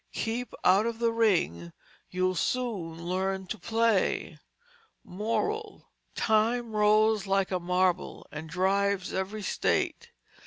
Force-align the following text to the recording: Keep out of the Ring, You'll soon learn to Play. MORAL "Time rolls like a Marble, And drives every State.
Keep 0.13 0.55
out 0.63 0.87
of 0.87 0.97
the 0.97 1.11
Ring, 1.13 1.73
You'll 2.09 2.33
soon 2.33 3.05
learn 3.05 3.45
to 3.45 3.59
Play. 3.59 4.39
MORAL 5.03 5.91
"Time 6.15 6.75
rolls 6.75 7.27
like 7.27 7.51
a 7.51 7.59
Marble, 7.59 8.25
And 8.31 8.49
drives 8.49 9.13
every 9.13 9.43
State. 9.43 10.09